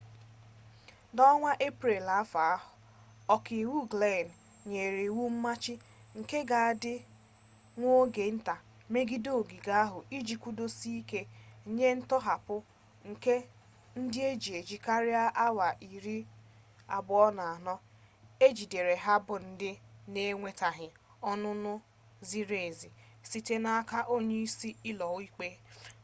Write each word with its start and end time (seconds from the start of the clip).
na 1.15 1.21
onwa 1.33 1.51
eprel 1.67 2.07
afo 2.19 2.39
a,oka-iwu 2.53 3.77
glynn 3.91 4.27
nyere 4.69 4.99
iwu 5.09 5.23
mmachi 5.33 5.75
nke 6.19 6.37
ga 6.49 6.57
adi 6.69 6.95
nwa 7.77 7.91
oge-nta 8.01 8.55
megide 8.93 9.29
ogige 9.39 9.71
ahu 9.83 9.97
iji 10.17 10.35
kwudosie-ike 10.41 11.21
nye 11.75 11.89
ntohapu 11.99 12.55
nke 13.09 13.35
ndi 14.01 14.19
eji-eji 14.31 14.77
karia 14.85 15.23
awa 15.45 15.67
24 16.97 17.73
ejidere 18.47 18.93
ha 19.03 19.15
bu 19.25 19.35
ndi 19.51 19.71
n’enwetaghi 20.11 20.89
onunu 21.29 21.73
ziri-ezi 22.27 22.89
site 23.29 23.55
n’aka 23.63 23.99
onye-isi 24.15 24.69
ulo-ikpe 24.89 25.47